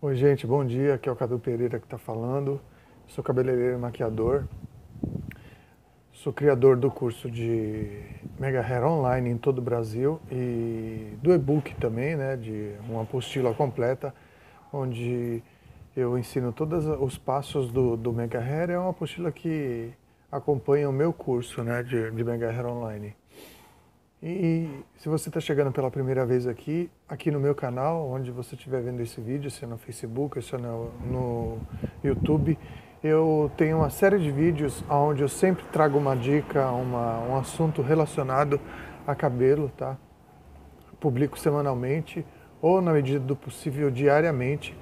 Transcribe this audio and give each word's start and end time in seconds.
Oi, 0.00 0.14
gente, 0.14 0.46
bom 0.46 0.64
dia. 0.64 0.94
Aqui 0.94 1.08
é 1.08 1.12
o 1.12 1.16
Cadu 1.16 1.40
Pereira 1.40 1.76
que 1.80 1.84
está 1.84 1.98
falando. 1.98 2.60
Sou 3.08 3.24
cabeleireiro 3.24 3.74
e 3.74 3.78
maquiador. 3.78 4.44
Sou 6.12 6.32
criador 6.32 6.76
do 6.76 6.88
curso 6.88 7.28
de 7.28 8.00
Mega 8.38 8.60
Hair 8.60 8.84
Online 8.84 9.30
em 9.30 9.36
todo 9.36 9.58
o 9.58 9.60
Brasil 9.60 10.20
e 10.30 11.14
do 11.20 11.34
e-book 11.34 11.74
também, 11.80 12.14
né, 12.14 12.36
de 12.36 12.76
uma 12.88 13.02
apostila 13.02 13.52
completa, 13.52 14.14
onde 14.72 15.42
eu 15.96 16.16
ensino 16.16 16.52
todos 16.52 16.86
os 16.86 17.18
passos 17.18 17.72
do, 17.72 17.96
do 17.96 18.12
Mega 18.12 18.38
Hair. 18.38 18.70
É 18.70 18.78
uma 18.78 18.90
apostila 18.90 19.32
que 19.32 19.92
acompanha 20.30 20.88
o 20.88 20.92
meu 20.92 21.12
curso 21.12 21.64
né, 21.64 21.82
de, 21.82 22.08
de 22.12 22.22
Mega 22.22 22.48
Hair 22.48 22.66
Online. 22.66 23.16
E 24.20 24.68
se 24.96 25.08
você 25.08 25.28
está 25.28 25.38
chegando 25.38 25.70
pela 25.70 25.92
primeira 25.92 26.26
vez 26.26 26.44
aqui, 26.48 26.90
aqui 27.08 27.30
no 27.30 27.38
meu 27.38 27.54
canal, 27.54 28.10
onde 28.10 28.32
você 28.32 28.56
estiver 28.56 28.82
vendo 28.82 29.00
esse 29.00 29.20
vídeo, 29.20 29.48
se 29.48 29.64
é 29.64 29.68
no 29.68 29.78
Facebook, 29.78 30.42
se 30.42 30.56
é 30.56 30.58
no, 30.58 30.90
no 31.06 31.58
YouTube, 32.02 32.58
eu 33.02 33.48
tenho 33.56 33.76
uma 33.76 33.90
série 33.90 34.18
de 34.18 34.32
vídeos 34.32 34.82
onde 34.90 35.22
eu 35.22 35.28
sempre 35.28 35.64
trago 35.66 35.96
uma 35.96 36.16
dica, 36.16 36.68
uma, 36.68 37.20
um 37.28 37.36
assunto 37.36 37.80
relacionado 37.80 38.60
a 39.06 39.14
cabelo, 39.14 39.70
tá? 39.76 39.96
Publico 40.98 41.38
semanalmente 41.38 42.26
ou 42.60 42.82
na 42.82 42.92
medida 42.92 43.20
do 43.20 43.36
possível 43.36 43.88
diariamente. 43.88 44.76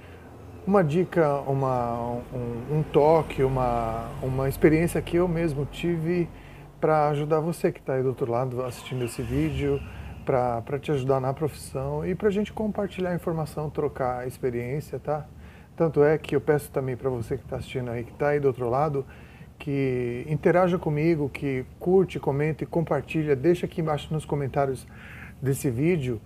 Uma 0.67 0.83
dica, 0.83 1.41
uma, 1.41 2.23
um, 2.33 2.79
um 2.79 2.83
toque, 2.83 3.43
uma, 3.43 4.09
uma 4.23 4.49
experiência 4.49 5.03
que 5.03 5.17
eu 5.17 5.29
mesmo 5.29 5.67
tive 5.67 6.27
para 6.81 7.09
ajudar 7.09 7.41
você 7.41 7.73
que 7.73 7.81
está 7.81 7.95
aí 7.95 8.03
do 8.03 8.09
outro 8.09 8.31
lado 8.31 8.63
assistindo 8.63 9.05
esse 9.05 9.23
vídeo, 9.23 9.81
para 10.25 10.79
te 10.79 10.91
ajudar 10.91 11.21
na 11.21 11.33
profissão 11.33 12.05
e 12.05 12.15
para 12.15 12.29
a 12.29 12.31
gente 12.33 12.53
compartilhar 12.53 13.15
informação, 13.15 13.71
trocar 13.71 14.27
experiência, 14.27 14.99
tá? 14.99 15.25
Tanto 15.77 16.03
é 16.03 16.19
que 16.19 16.35
eu 16.35 16.41
peço 16.41 16.71
também 16.71 16.97
para 16.97 17.09
você 17.09 17.37
que 17.37 17.45
está 17.45 17.57
assistindo 17.57 17.91
aí, 17.91 18.03
que 18.03 18.13
está 18.13 18.29
aí 18.29 18.41
do 18.41 18.49
outro 18.49 18.69
lado, 18.69 19.07
que 19.59 20.25
interaja 20.29 20.79
comigo, 20.79 21.29
que 21.29 21.65
curte, 21.79 22.19
comente, 22.19 22.67
compartilha, 22.67 23.37
deixa 23.37 23.67
aqui 23.67 23.81
embaixo 23.81 24.13
nos 24.13 24.25
comentários 24.25 24.87
desse 25.41 25.71
vídeo 25.71 26.21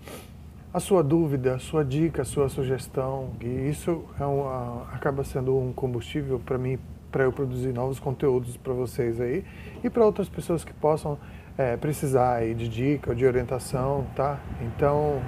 a 0.73 0.78
sua 0.78 1.03
dúvida, 1.03 1.56
a 1.56 1.59
sua 1.59 1.84
dica, 1.84 2.23
a 2.23 2.25
sua 2.25 2.48
sugestão. 2.48 3.31
E 3.41 3.69
isso 3.69 4.05
é 4.19 4.25
uma, 4.25 4.84
acaba 4.93 5.25
sendo 5.25 5.56
um 5.59 5.73
combustível 5.73 6.39
para 6.39 6.56
mim 6.56 6.78
para 7.11 7.25
eu 7.25 7.33
produzir 7.33 7.72
novos 7.72 7.98
conteúdos 7.98 8.56
para 8.56 8.72
vocês 8.72 9.20
aí 9.20 9.44
e 9.83 9.91
para 9.91 10.05
outras 10.05 10.28
pessoas 10.28 10.64
que 10.64 10.72
possam 10.72 11.19
é, 11.58 11.77
precisar 11.77 12.34
aí 12.34 12.55
de 12.55 12.69
dica 12.69 13.11
ou 13.11 13.16
de 13.16 13.27
orientação, 13.27 14.06
tá? 14.14 14.39
Então, 14.62 15.20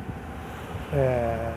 é, 0.92 1.53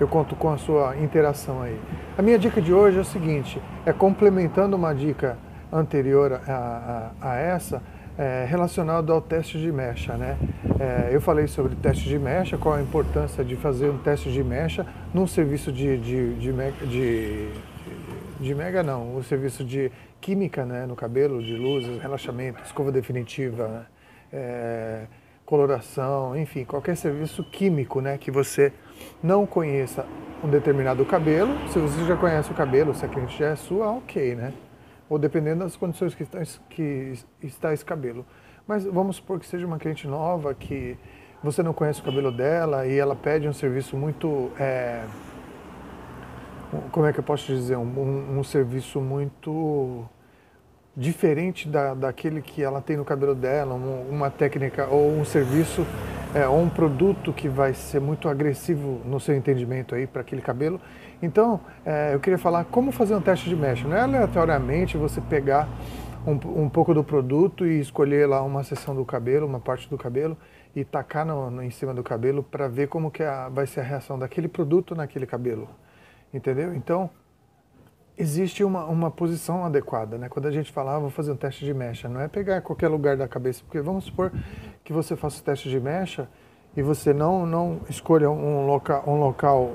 eu 0.00 0.08
conto 0.08 0.34
com 0.34 0.50
a 0.50 0.58
sua 0.58 0.96
interação 0.96 1.62
aí. 1.62 1.78
A 2.16 2.22
minha 2.22 2.38
dica 2.38 2.60
de 2.60 2.72
hoje 2.72 2.98
é 2.98 3.00
o 3.00 3.04
seguinte, 3.04 3.60
é 3.84 3.92
complementando 3.92 4.76
uma 4.76 4.94
dica 4.94 5.38
anterior 5.72 6.40
a, 6.46 7.12
a, 7.20 7.32
a 7.32 7.36
essa, 7.36 7.82
é, 8.18 8.46
relacionado 8.48 9.12
ao 9.12 9.20
teste 9.20 9.58
de 9.58 9.70
mecha. 9.70 10.14
Né? 10.14 10.36
É, 10.78 11.10
eu 11.12 11.20
falei 11.20 11.46
sobre 11.46 11.74
teste 11.76 12.08
de 12.08 12.18
mecha, 12.18 12.56
qual 12.56 12.74
a 12.74 12.82
importância 12.82 13.44
de 13.44 13.56
fazer 13.56 13.90
um 13.90 13.98
teste 13.98 14.30
de 14.30 14.42
mecha 14.42 14.86
num 15.12 15.26
serviço 15.26 15.70
de, 15.70 15.98
de, 15.98 16.34
de, 16.34 16.52
de 16.86 17.48
de 18.40 18.54
mega 18.54 18.82
não, 18.82 19.16
o 19.16 19.22
serviço 19.22 19.64
de 19.64 19.90
química 20.20 20.64
né, 20.64 20.86
no 20.86 20.94
cabelo, 20.94 21.42
de 21.42 21.56
luzes, 21.56 22.00
relaxamento, 22.00 22.62
escova 22.62 22.92
definitiva, 22.92 23.68
né, 23.68 23.86
é, 24.32 25.06
coloração, 25.44 26.36
enfim, 26.36 26.64
qualquer 26.64 26.96
serviço 26.96 27.44
químico 27.44 28.00
né, 28.00 28.18
que 28.18 28.30
você 28.30 28.72
não 29.22 29.46
conheça 29.46 30.04
um 30.42 30.48
determinado 30.48 31.04
cabelo. 31.04 31.56
Se 31.68 31.78
você 31.78 32.04
já 32.04 32.16
conhece 32.16 32.50
o 32.50 32.54
cabelo, 32.54 32.94
se 32.94 33.04
a 33.04 33.08
cliente 33.08 33.38
já 33.38 33.48
é 33.48 33.56
sua, 33.56 33.92
ok, 33.92 34.34
né? 34.34 34.52
Ou 35.08 35.18
dependendo 35.18 35.64
das 35.64 35.76
condições 35.76 36.14
que 36.14 36.24
está, 36.24 36.40
que 36.68 37.14
está 37.42 37.72
esse 37.72 37.84
cabelo. 37.84 38.26
Mas 38.66 38.84
vamos 38.84 39.16
supor 39.16 39.38
que 39.38 39.46
seja 39.46 39.66
uma 39.66 39.78
cliente 39.78 40.08
nova, 40.08 40.52
que 40.52 40.98
você 41.42 41.62
não 41.62 41.72
conhece 41.72 42.00
o 42.00 42.04
cabelo 42.04 42.32
dela 42.32 42.86
e 42.86 42.98
ela 42.98 43.14
pede 43.14 43.48
um 43.48 43.52
serviço 43.52 43.96
muito. 43.96 44.50
É, 44.58 45.04
como 46.92 47.06
é 47.06 47.12
que 47.12 47.20
eu 47.20 47.24
posso 47.24 47.46
dizer, 47.46 47.76
um, 47.76 48.38
um 48.38 48.44
serviço 48.44 49.00
muito 49.00 50.04
diferente 50.96 51.68
da, 51.68 51.92
daquele 51.92 52.40
que 52.40 52.62
ela 52.62 52.80
tem 52.80 52.96
no 52.96 53.04
cabelo 53.04 53.34
dela, 53.34 53.74
uma, 53.74 53.96
uma 54.08 54.30
técnica 54.30 54.86
ou 54.86 55.10
um 55.10 55.24
serviço 55.24 55.86
é, 56.34 56.48
ou 56.48 56.60
um 56.60 56.68
produto 56.68 57.32
que 57.32 57.48
vai 57.48 57.74
ser 57.74 58.00
muito 58.00 58.28
agressivo 58.28 59.00
no 59.04 59.20
seu 59.20 59.36
entendimento 59.36 59.94
aí 59.94 60.06
para 60.06 60.22
aquele 60.22 60.40
cabelo. 60.40 60.80
Então, 61.22 61.60
é, 61.84 62.14
eu 62.14 62.20
queria 62.20 62.38
falar 62.38 62.64
como 62.64 62.92
fazer 62.92 63.14
um 63.14 63.20
teste 63.20 63.48
de 63.48 63.56
mecha. 63.56 63.86
Não 63.86 63.96
é 63.96 64.00
aleatoriamente 64.00 64.96
você 64.96 65.20
pegar 65.20 65.68
um, 66.26 66.64
um 66.64 66.68
pouco 66.68 66.92
do 66.92 67.04
produto 67.04 67.66
e 67.66 67.80
escolher 67.80 68.26
lá 68.26 68.42
uma 68.42 68.64
seção 68.64 68.94
do 68.94 69.04
cabelo, 69.04 69.46
uma 69.46 69.60
parte 69.60 69.88
do 69.88 69.96
cabelo 69.96 70.36
e 70.74 70.84
tacar 70.84 71.24
no, 71.24 71.50
no 71.50 71.62
em 71.62 71.70
cima 71.70 71.94
do 71.94 72.02
cabelo 72.02 72.42
para 72.42 72.68
ver 72.68 72.88
como 72.88 73.10
que 73.10 73.22
a, 73.22 73.48
vai 73.48 73.66
ser 73.66 73.80
a 73.80 73.84
reação 73.84 74.18
daquele 74.18 74.48
produto 74.48 74.94
naquele 74.94 75.26
cabelo. 75.26 75.68
Entendeu? 76.36 76.74
Então, 76.74 77.08
existe 78.18 78.62
uma, 78.62 78.84
uma 78.84 79.10
posição 79.10 79.64
adequada, 79.64 80.18
né? 80.18 80.28
Quando 80.28 80.46
a 80.46 80.50
gente 80.50 80.70
fala, 80.70 80.96
ah, 80.96 80.98
vou 80.98 81.08
fazer 81.08 81.32
um 81.32 81.36
teste 81.36 81.64
de 81.64 81.72
mecha, 81.72 82.08
não 82.08 82.20
é 82.20 82.28
pegar 82.28 82.60
qualquer 82.60 82.88
lugar 82.88 83.16
da 83.16 83.26
cabeça, 83.26 83.62
porque 83.64 83.80
vamos 83.80 84.04
supor 84.04 84.30
que 84.84 84.92
você 84.92 85.16
faça 85.16 85.40
o 85.40 85.42
teste 85.42 85.70
de 85.70 85.80
mecha 85.80 86.28
e 86.76 86.82
você 86.82 87.14
não, 87.14 87.46
não 87.46 87.80
escolha 87.88 88.30
um 88.30 88.66
local, 88.66 89.02
um 89.06 89.18
local 89.18 89.72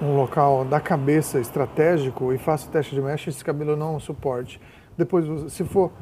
um 0.00 0.14
local 0.16 0.64
da 0.64 0.80
cabeça 0.80 1.40
estratégico 1.40 2.32
e 2.32 2.38
faça 2.38 2.68
o 2.68 2.70
teste 2.70 2.94
de 2.94 3.00
mecha 3.00 3.28
e 3.28 3.30
esse 3.32 3.44
cabelo 3.44 3.74
não 3.74 3.98
suporte. 3.98 4.60
Depois, 4.96 5.52
se 5.52 5.64
for 5.64 5.92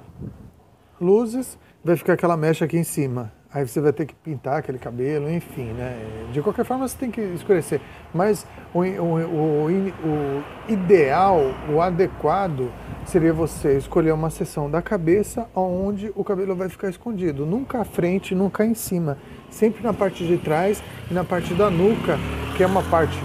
luzes, 1.01 1.59
vai 1.83 1.97
ficar 1.97 2.13
aquela 2.13 2.37
mecha 2.37 2.67
aqui 2.67 2.77
em 2.77 2.85
cima. 2.85 3.33
Aí 3.57 3.67
você 3.67 3.81
vai 3.81 3.91
ter 3.91 4.05
que 4.05 4.15
pintar 4.15 4.59
aquele 4.59 4.79
cabelo, 4.79 5.31
enfim, 5.31 5.73
né? 5.73 6.29
De 6.31 6.43
qualquer 6.43 6.63
forma 6.63 6.87
você 6.87 6.95
tem 6.99 7.11
que 7.11 7.23
escurecer. 7.23 7.81
Mas 8.13 8.47
o, 8.75 8.81
o, 8.81 9.19
o, 9.25 9.67
o 9.67 10.45
ideal, 10.69 11.41
o 11.73 11.81
adequado, 11.81 12.71
seria 13.07 13.33
você 13.33 13.79
escolher 13.79 14.13
uma 14.13 14.29
seção 14.29 14.71
da 14.71 14.83
cabeça 14.83 15.49
onde 15.55 16.13
o 16.15 16.23
cabelo 16.23 16.55
vai 16.55 16.69
ficar 16.69 16.91
escondido. 16.91 17.47
Nunca 17.47 17.81
à 17.81 17.85
frente, 17.87 18.35
nunca 18.35 18.63
em 18.63 18.75
cima. 18.75 19.17
Sempre 19.49 19.83
na 19.83 19.95
parte 19.95 20.27
de 20.27 20.37
trás 20.37 20.83
e 21.11 21.15
na 21.15 21.25
parte 21.25 21.55
da 21.55 21.71
nuca, 21.71 22.19
que 22.59 22.63
é 22.63 22.67
uma 22.67 22.83
parte. 22.83 23.19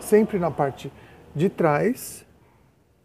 Sempre 0.00 0.40
na 0.40 0.50
parte 0.50 0.92
de 1.36 1.48
trás 1.48 2.26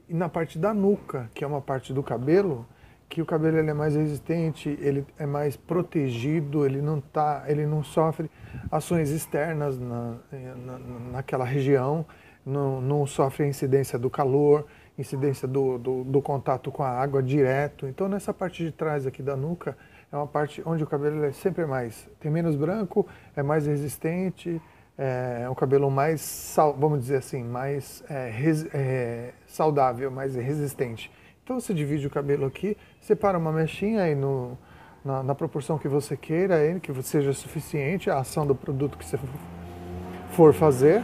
e 0.09 0.13
na 0.15 0.27
parte 0.27 0.57
da 0.57 0.73
nuca, 0.73 1.29
que 1.35 1.43
é 1.43 1.47
uma 1.47 1.61
parte 1.61 1.93
do 1.93 2.01
cabelo 2.01 2.65
que 3.11 3.21
o 3.21 3.25
cabelo 3.25 3.57
ele 3.57 3.69
é 3.69 3.73
mais 3.73 3.93
resistente, 3.93 4.69
ele 4.79 5.05
é 5.19 5.25
mais 5.25 5.57
protegido, 5.57 6.65
ele 6.65 6.81
não, 6.81 7.01
tá, 7.01 7.43
ele 7.45 7.65
não 7.65 7.83
sofre 7.83 8.31
ações 8.71 9.09
externas 9.09 9.77
na, 9.77 10.15
na, 10.65 10.79
naquela 11.11 11.43
região, 11.43 12.05
não, 12.45 12.79
não 12.79 13.05
sofre 13.05 13.43
a 13.43 13.47
incidência 13.47 13.99
do 13.99 14.09
calor, 14.09 14.65
incidência 14.97 15.45
do, 15.45 15.77
do, 15.77 16.03
do, 16.05 16.21
contato 16.21 16.71
com 16.71 16.83
a 16.83 16.89
água 16.89 17.21
direto. 17.21 17.85
Então 17.85 18.07
nessa 18.07 18.33
parte 18.33 18.63
de 18.63 18.71
trás 18.71 19.05
aqui 19.05 19.21
da 19.21 19.35
nuca 19.35 19.77
é 20.09 20.15
uma 20.15 20.27
parte 20.27 20.63
onde 20.65 20.81
o 20.81 20.87
cabelo 20.87 21.25
é 21.25 21.33
sempre 21.33 21.65
mais, 21.65 22.07
tem 22.17 22.31
menos 22.31 22.55
branco, 22.55 23.05
é 23.35 23.43
mais 23.43 23.67
resistente, 23.67 24.61
é 24.97 25.49
um 25.49 25.55
cabelo 25.55 25.91
mais, 25.91 26.55
vamos 26.77 27.01
dizer 27.01 27.17
assim, 27.17 27.43
mais 27.43 28.05
é, 28.09 28.29
res, 28.29 28.65
é, 28.73 29.33
saudável, 29.47 30.09
mais 30.09 30.33
resistente. 30.33 31.11
Então 31.51 31.59
você 31.59 31.73
divide 31.73 32.07
o 32.07 32.09
cabelo 32.09 32.45
aqui, 32.45 32.77
separa 33.01 33.37
uma 33.37 33.51
mechinha 33.51 34.03
aí 34.03 34.15
no, 34.15 34.57
na, 35.03 35.21
na, 35.21 35.35
proporção 35.35 35.77
que 35.77 35.85
você 35.85 36.15
queira, 36.15 36.55
aí, 36.55 36.79
que 36.79 36.93
seja 37.03 37.33
suficiente 37.33 38.09
a 38.09 38.19
ação 38.19 38.47
do 38.47 38.55
produto 38.55 38.97
que 38.97 39.03
você 39.03 39.19
for 40.29 40.53
fazer. 40.53 41.03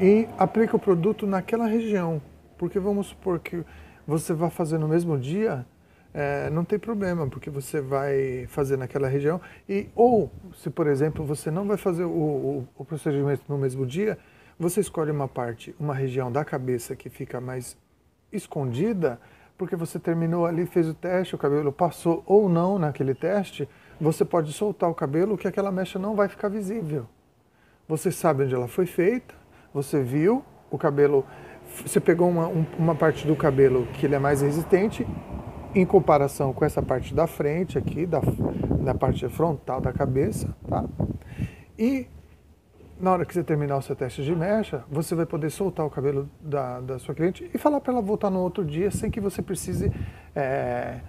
E 0.00 0.26
aplica 0.36 0.74
o 0.74 0.80
produto 0.80 1.28
naquela 1.28 1.64
região. 1.64 2.20
Porque 2.58 2.80
vamos 2.80 3.06
supor 3.06 3.38
que 3.38 3.64
você 4.04 4.34
vai 4.34 4.50
fazer 4.50 4.78
no 4.78 4.88
mesmo 4.88 5.16
dia, 5.16 5.64
é, 6.12 6.50
não 6.50 6.64
tem 6.64 6.80
problema, 6.80 7.28
porque 7.28 7.50
você 7.50 7.80
vai 7.80 8.46
fazer 8.48 8.76
naquela 8.76 9.06
região. 9.06 9.40
E, 9.68 9.88
ou, 9.94 10.28
se 10.56 10.70
por 10.70 10.88
exemplo 10.88 11.24
você 11.24 11.52
não 11.52 11.68
vai 11.68 11.76
fazer 11.76 12.02
o, 12.02 12.10
o, 12.10 12.68
o 12.78 12.84
procedimento 12.84 13.44
no 13.48 13.56
mesmo 13.56 13.86
dia, 13.86 14.18
você 14.58 14.80
escolhe 14.80 15.12
uma 15.12 15.28
parte, 15.28 15.72
uma 15.78 15.94
região 15.94 16.32
da 16.32 16.44
cabeça 16.44 16.96
que 16.96 17.08
fica 17.08 17.40
mais 17.40 17.80
escondida, 18.32 19.20
porque 19.56 19.76
você 19.76 19.98
terminou 19.98 20.46
ali, 20.46 20.66
fez 20.66 20.88
o 20.88 20.94
teste, 20.94 21.34
o 21.34 21.38
cabelo 21.38 21.72
passou 21.72 22.22
ou 22.26 22.48
não 22.48 22.78
naquele 22.78 23.14
teste, 23.14 23.68
você 24.00 24.24
pode 24.24 24.52
soltar 24.52 24.90
o 24.90 24.94
cabelo 24.94 25.38
que 25.38 25.46
aquela 25.46 25.70
mecha 25.70 25.98
não 25.98 26.16
vai 26.16 26.28
ficar 26.28 26.48
visível. 26.48 27.06
Você 27.88 28.10
sabe 28.10 28.44
onde 28.44 28.54
ela 28.54 28.68
foi 28.68 28.86
feita, 28.86 29.34
você 29.72 30.02
viu, 30.02 30.44
o 30.70 30.78
cabelo, 30.78 31.24
você 31.84 32.00
pegou 32.00 32.28
uma, 32.28 32.48
uma 32.78 32.94
parte 32.94 33.26
do 33.26 33.36
cabelo 33.36 33.86
que 33.94 34.06
ele 34.06 34.14
é 34.14 34.18
mais 34.18 34.40
resistente, 34.40 35.06
em 35.74 35.86
comparação 35.86 36.52
com 36.52 36.64
essa 36.64 36.82
parte 36.82 37.14
da 37.14 37.26
frente 37.26 37.78
aqui, 37.78 38.06
da, 38.06 38.20
da 38.84 38.94
parte 38.94 39.26
frontal 39.28 39.80
da 39.80 39.92
cabeça, 39.92 40.54
tá? 40.68 40.84
E 41.78 42.06
na 43.02 43.10
hora 43.10 43.26
que 43.26 43.34
você 43.34 43.42
terminar 43.42 43.76
o 43.76 43.82
seu 43.82 43.96
teste 43.96 44.22
de 44.22 44.34
mecha, 44.34 44.84
você 44.88 45.12
vai 45.16 45.26
poder 45.26 45.50
soltar 45.50 45.84
o 45.84 45.90
cabelo 45.90 46.30
da, 46.40 46.80
da 46.80 46.98
sua 47.00 47.12
cliente 47.12 47.50
e 47.52 47.58
falar 47.58 47.80
para 47.80 47.94
ela 47.94 48.00
voltar 48.00 48.30
no 48.30 48.38
outro 48.38 48.64
dia 48.64 48.92
sem 48.92 49.10
que 49.10 49.20
você 49.20 49.42
precise. 49.42 49.92
É, 50.36 51.00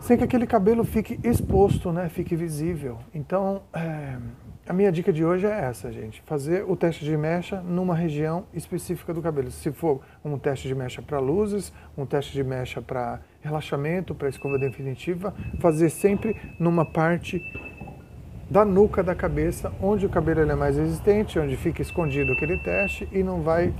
sem 0.00 0.16
que 0.16 0.24
aquele 0.24 0.46
cabelo 0.46 0.84
fique 0.84 1.20
exposto, 1.22 1.92
né, 1.92 2.08
fique 2.08 2.34
visível. 2.34 2.98
Então, 3.14 3.62
é, 3.74 4.16
a 4.66 4.72
minha 4.72 4.90
dica 4.90 5.12
de 5.12 5.22
hoje 5.22 5.46
é 5.46 5.50
essa, 5.50 5.92
gente. 5.92 6.22
Fazer 6.24 6.64
o 6.66 6.74
teste 6.74 7.04
de 7.04 7.14
mecha 7.14 7.60
numa 7.60 7.94
região 7.94 8.46
específica 8.54 9.12
do 9.12 9.20
cabelo. 9.20 9.50
Se 9.50 9.70
for 9.72 10.00
um 10.24 10.38
teste 10.38 10.66
de 10.66 10.74
mecha 10.74 11.02
para 11.02 11.18
luzes, 11.18 11.72
um 11.96 12.06
teste 12.06 12.32
de 12.32 12.42
mecha 12.42 12.80
para 12.80 13.20
relaxamento, 13.42 14.14
para 14.14 14.28
escova 14.28 14.58
definitiva, 14.58 15.34
fazer 15.60 15.90
sempre 15.90 16.34
numa 16.58 16.90
parte 16.90 17.40
da 18.48 18.64
nuca 18.64 19.02
da 19.02 19.14
cabeça, 19.14 19.72
onde 19.82 20.06
o 20.06 20.08
cabelo 20.08 20.40
é 20.40 20.54
mais 20.54 20.76
resistente, 20.76 21.38
onde 21.38 21.56
fica 21.56 21.82
escondido 21.82 22.32
aquele 22.32 22.58
teste 22.58 23.08
e 23.12 23.22
não 23.22 23.42
vai 23.42 23.72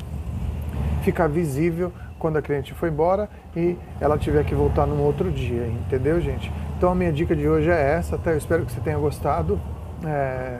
ficar 1.02 1.28
visível 1.28 1.92
quando 2.18 2.38
a 2.38 2.42
cliente 2.42 2.74
for 2.74 2.88
embora 2.88 3.28
e 3.54 3.76
ela 4.00 4.18
tiver 4.18 4.44
que 4.44 4.54
voltar 4.54 4.86
num 4.86 5.00
outro 5.02 5.30
dia, 5.30 5.66
entendeu, 5.68 6.20
gente? 6.20 6.50
Então 6.76 6.90
a 6.90 6.94
minha 6.94 7.12
dica 7.12 7.36
de 7.36 7.48
hoje 7.48 7.70
é 7.70 7.92
essa, 7.92 8.18
tá? 8.18 8.32
Eu 8.32 8.38
espero 8.38 8.66
que 8.66 8.72
você 8.72 8.80
tenha 8.80 8.98
gostado. 8.98 9.60
É... 10.04 10.58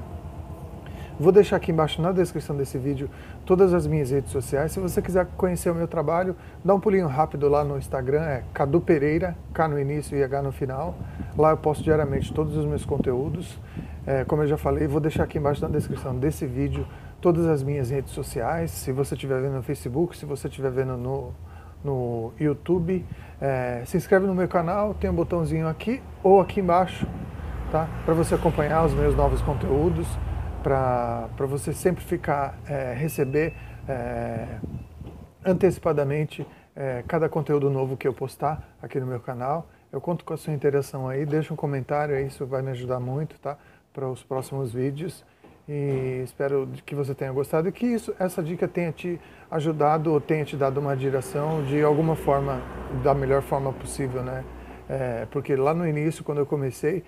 Vou 1.19 1.33
deixar 1.33 1.57
aqui 1.57 1.73
embaixo 1.73 2.03
na 2.03 2.13
descrição 2.13 2.55
desse 2.55 2.77
vídeo 2.77 3.09
todas 3.47 3.73
as 3.73 3.87
minhas 3.87 4.11
redes 4.11 4.31
sociais. 4.31 4.73
Se 4.73 4.79
você 4.79 5.01
quiser 5.01 5.27
conhecer 5.35 5.71
o 5.71 5.75
meu 5.75 5.89
trabalho, 5.89 6.37
dá 6.63 6.75
um 6.75 6.81
pulinho 6.81 7.07
rápido 7.07 7.49
lá 7.49 7.65
no 7.65 7.79
Instagram, 7.79 8.21
é 8.21 8.43
Cadu 8.53 8.83
Pereira, 8.83 9.35
K 9.55 9.67
no 9.67 9.81
início 9.81 10.15
e 10.15 10.23
H 10.23 10.43
no 10.43 10.53
final. 10.53 10.95
Lá 11.35 11.53
eu 11.53 11.57
posto 11.57 11.83
diariamente 11.83 12.35
todos 12.35 12.55
os 12.55 12.67
meus 12.67 12.85
conteúdos. 12.85 13.59
É, 14.07 14.25
como 14.25 14.43
eu 14.43 14.47
já 14.47 14.59
falei, 14.59 14.87
vou 14.87 15.01
deixar 15.01 15.23
aqui 15.23 15.39
embaixo 15.39 15.63
na 15.63 15.69
descrição 15.69 16.15
desse 16.15 16.45
vídeo 16.45 16.87
todas 17.19 17.47
as 17.47 17.63
minhas 17.63 17.89
redes 17.89 18.13
sociais. 18.13 18.71
Se 18.71 18.93
você 18.93 19.15
estiver 19.15 19.41
vendo 19.41 19.55
no 19.55 19.63
Facebook, 19.63 20.15
se 20.15 20.27
você 20.27 20.49
estiver 20.49 20.71
vendo 20.71 20.99
no, 20.99 21.33
no 21.83 22.35
YouTube, 22.39 23.07
é, 23.41 23.81
se 23.87 23.97
inscreve 23.97 24.27
no 24.27 24.35
meu 24.35 24.49
canal, 24.49 24.93
tem 24.93 25.09
um 25.09 25.15
botãozinho 25.15 25.67
aqui 25.67 26.03
ou 26.23 26.43
aqui 26.43 26.61
embaixo, 26.61 27.07
tá? 27.73 27.89
Para 28.05 28.13
você 28.13 28.35
acompanhar 28.35 28.85
os 28.85 28.93
meus 28.93 29.17
novos 29.17 29.41
conteúdos 29.41 30.07
para 30.63 31.29
você 31.47 31.73
sempre 31.73 32.05
ficar, 32.05 32.59
é, 32.69 32.93
receber 32.95 33.55
é, 33.89 34.59
antecipadamente 35.45 36.47
é, 36.75 37.03
cada 37.07 37.29
conteúdo 37.29 37.71
novo 37.71 37.97
que 37.97 38.07
eu 38.07 38.13
postar 38.13 38.77
aqui 38.83 39.01
no 39.01 39.07
meu 39.07 39.21
canal. 39.21 39.69
Eu 39.93 40.01
conto 40.01 40.25
com 40.25 40.35
a 40.35 40.37
sua 40.37 40.53
interação 40.53 41.09
aí, 41.09 41.25
deixa 41.25 41.55
um 41.55 41.57
comentário, 41.57 42.19
isso 42.21 42.45
vai 42.45 42.61
me 42.61 42.71
ajudar 42.71 43.01
muito, 43.01 43.39
tá? 43.39 43.57
Para 43.93 44.09
os 44.09 44.23
próximos 44.23 44.73
vídeos. 44.73 45.25
E 45.69 46.21
espero 46.23 46.69
que 46.85 46.95
você 46.95 47.15
tenha 47.15 47.33
gostado 47.33 47.69
e 47.69 47.73
que 47.73 47.87
isso, 47.87 48.15
essa 48.21 48.41
dica 48.43 48.69
tenha 48.69 48.93
te 48.93 49.21
ajudado 49.51 50.13
ou 50.13 50.21
tenha 50.21 50.45
te 50.45 50.57
dado 50.57 50.79
uma 50.79 50.97
direção 50.97 51.65
de 51.65 51.83
alguma 51.83 52.15
forma, 52.15 52.61
da 53.03 53.15
melhor 53.15 53.43
forma 53.43 53.73
possível, 53.73 54.23
né? 54.23 54.45
É, 54.89 55.27
porque 55.31 55.57
lá 55.57 55.75
no 55.75 55.87
início, 55.87 56.23
quando 56.23 56.39
eu 56.39 56.47
comecei, 56.47 57.03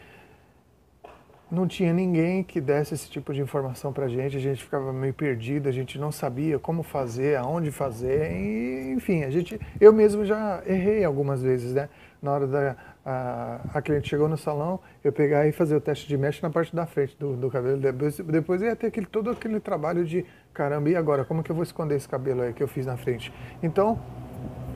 não 1.50 1.66
tinha 1.66 1.92
ninguém 1.92 2.42
que 2.42 2.60
desse 2.60 2.94
esse 2.94 3.10
tipo 3.10 3.32
de 3.32 3.40
informação 3.40 3.92
para 3.92 4.06
a 4.06 4.08
gente, 4.08 4.36
a 4.36 4.40
gente 4.40 4.62
ficava 4.62 4.92
meio 4.92 5.14
perdido, 5.14 5.68
a 5.68 5.72
gente 5.72 5.98
não 5.98 6.12
sabia 6.12 6.58
como 6.58 6.82
fazer, 6.82 7.36
aonde 7.36 7.70
fazer, 7.70 8.32
e, 8.32 8.92
enfim, 8.92 9.24
a 9.24 9.30
gente, 9.30 9.60
eu 9.80 9.92
mesmo 9.92 10.24
já 10.24 10.62
errei 10.66 11.04
algumas 11.04 11.42
vezes, 11.42 11.72
né? 11.74 11.88
Na 12.20 12.32
hora 12.32 12.46
da 12.46 12.76
a, 13.08 13.60
a 13.72 13.80
cliente 13.80 14.06
chegou 14.06 14.28
no 14.28 14.36
salão, 14.36 14.78
eu 15.02 15.10
pegar 15.10 15.46
e 15.46 15.52
fazer 15.52 15.74
o 15.74 15.80
teste 15.80 16.06
de 16.06 16.18
mecha 16.18 16.46
na 16.46 16.52
parte 16.52 16.76
da 16.76 16.84
frente 16.84 17.16
do, 17.18 17.34
do 17.34 17.50
cabelo, 17.50 17.78
depois, 17.78 18.18
depois 18.18 18.60
ia 18.60 18.76
ter 18.76 18.88
aquele, 18.88 19.06
todo 19.06 19.30
aquele 19.30 19.58
trabalho 19.60 20.04
de 20.04 20.26
caramba, 20.52 20.90
e 20.90 20.96
agora, 20.96 21.24
como 21.24 21.42
que 21.42 21.50
eu 21.50 21.54
vou 21.54 21.62
esconder 21.62 21.96
esse 21.96 22.08
cabelo 22.08 22.42
aí 22.42 22.52
que 22.52 22.62
eu 22.62 22.68
fiz 22.68 22.84
na 22.84 22.98
frente? 22.98 23.32
Então, 23.62 23.98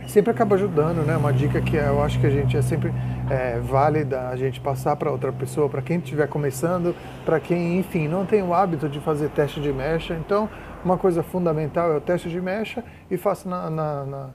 sempre 0.06 0.30
acaba 0.30 0.54
ajudando, 0.54 1.04
né? 1.04 1.16
Uma 1.16 1.32
dica 1.32 1.60
que 1.60 1.76
eu 1.76 2.02
acho 2.02 2.20
que 2.20 2.26
a 2.26 2.30
gente 2.30 2.56
é 2.56 2.62
sempre 2.62 2.92
é, 3.30 3.58
válida 3.60 4.28
a 4.28 4.36
gente 4.36 4.60
passar 4.60 4.96
para 4.96 5.10
outra 5.10 5.32
pessoa, 5.32 5.68
para 5.68 5.82
quem 5.82 5.98
estiver 5.98 6.28
começando, 6.28 6.94
para 7.24 7.40
quem, 7.40 7.78
enfim, 7.78 8.08
não 8.08 8.26
tem 8.26 8.42
o 8.42 8.52
hábito 8.52 8.88
de 8.88 9.00
fazer 9.00 9.30
teste 9.30 9.60
de 9.60 9.72
mecha. 9.72 10.14
Então, 10.14 10.48
uma 10.84 10.98
coisa 10.98 11.22
fundamental 11.22 11.92
é 11.92 11.96
o 11.96 12.00
teste 12.00 12.28
de 12.28 12.40
mecha 12.40 12.84
e 13.10 13.16
faça 13.16 13.48
na, 13.48 13.70
na, 13.70 14.04
na, 14.04 14.30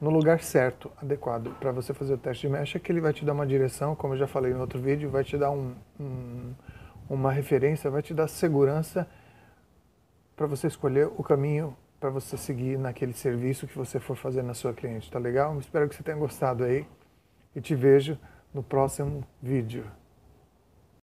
no 0.00 0.10
lugar 0.10 0.40
certo, 0.40 0.90
adequado 1.00 1.50
para 1.58 1.72
você 1.72 1.94
fazer 1.94 2.14
o 2.14 2.18
teste 2.18 2.46
de 2.46 2.52
mecha, 2.52 2.78
que 2.78 2.92
ele 2.92 3.00
vai 3.00 3.12
te 3.12 3.24
dar 3.24 3.32
uma 3.32 3.46
direção, 3.46 3.94
como 3.94 4.14
eu 4.14 4.18
já 4.18 4.26
falei 4.26 4.52
no 4.52 4.60
outro 4.60 4.78
vídeo, 4.78 5.10
vai 5.10 5.24
te 5.24 5.36
dar 5.36 5.50
um, 5.50 5.72
um, 5.98 6.52
uma 7.08 7.32
referência, 7.32 7.90
vai 7.90 8.02
te 8.02 8.12
dar 8.12 8.28
segurança 8.28 9.06
para 10.36 10.46
você 10.46 10.66
escolher 10.66 11.08
o 11.16 11.22
caminho 11.22 11.74
para 11.98 12.10
você 12.10 12.36
seguir 12.36 12.78
naquele 12.78 13.12
serviço 13.12 13.66
que 13.66 13.76
você 13.76 13.98
for 13.98 14.16
fazer 14.16 14.42
na 14.42 14.54
sua 14.54 14.72
cliente, 14.72 15.10
tá 15.10 15.18
legal? 15.18 15.58
Espero 15.58 15.88
que 15.88 15.94
você 15.94 16.02
tenha 16.02 16.16
gostado 16.16 16.64
aí 16.64 16.86
e 17.54 17.60
te 17.60 17.74
vejo 17.74 18.18
no 18.52 18.62
próximo 18.62 19.24
vídeo. 19.42 19.84